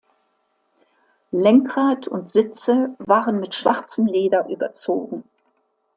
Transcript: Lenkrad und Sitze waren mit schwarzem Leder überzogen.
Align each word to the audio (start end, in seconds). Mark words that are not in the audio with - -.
Lenkrad 1.29 2.07
und 2.07 2.27
Sitze 2.27 2.95
waren 2.97 3.39
mit 3.39 3.53
schwarzem 3.53 4.07
Leder 4.07 4.49
überzogen. 4.49 5.21